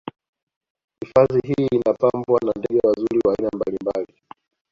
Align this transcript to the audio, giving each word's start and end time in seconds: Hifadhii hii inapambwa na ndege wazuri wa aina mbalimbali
Hifadhii 1.01 1.47
hii 1.53 1.67
inapambwa 1.71 2.39
na 2.45 2.51
ndege 2.59 2.79
wazuri 2.87 3.19
wa 3.25 3.33
aina 3.39 3.49
mbalimbali 3.55 4.15